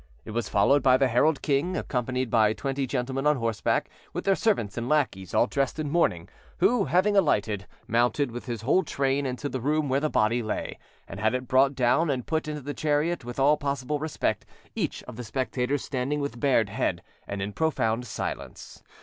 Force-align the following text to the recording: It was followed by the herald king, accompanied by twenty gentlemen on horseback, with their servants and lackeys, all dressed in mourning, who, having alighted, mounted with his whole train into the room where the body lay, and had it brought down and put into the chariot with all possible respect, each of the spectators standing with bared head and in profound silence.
It 0.25 0.31
was 0.31 0.49
followed 0.49 0.81
by 0.81 0.97
the 0.97 1.09
herald 1.09 1.43
king, 1.43 1.77
accompanied 1.77 2.31
by 2.31 2.53
twenty 2.53 2.87
gentlemen 2.87 3.27
on 3.27 3.35
horseback, 3.37 3.87
with 4.13 4.25
their 4.25 4.33
servants 4.33 4.75
and 4.75 4.89
lackeys, 4.89 5.35
all 5.35 5.45
dressed 5.45 5.77
in 5.77 5.91
mourning, 5.91 6.27
who, 6.57 6.85
having 6.85 7.15
alighted, 7.15 7.67
mounted 7.87 8.31
with 8.31 8.47
his 8.47 8.63
whole 8.63 8.81
train 8.81 9.27
into 9.27 9.47
the 9.47 9.61
room 9.61 9.89
where 9.89 9.99
the 9.99 10.09
body 10.09 10.41
lay, 10.41 10.79
and 11.07 11.19
had 11.19 11.35
it 11.35 11.47
brought 11.47 11.75
down 11.75 12.09
and 12.09 12.25
put 12.25 12.47
into 12.47 12.61
the 12.61 12.73
chariot 12.73 13.23
with 13.23 13.39
all 13.39 13.57
possible 13.57 13.99
respect, 13.99 14.43
each 14.73 15.03
of 15.03 15.17
the 15.17 15.23
spectators 15.23 15.83
standing 15.83 16.19
with 16.19 16.39
bared 16.39 16.69
head 16.69 17.03
and 17.27 17.39
in 17.43 17.53
profound 17.53 18.07
silence. 18.07 18.81